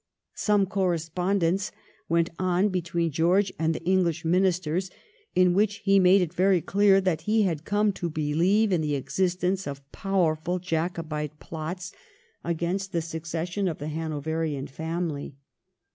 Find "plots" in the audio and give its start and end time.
11.39-11.91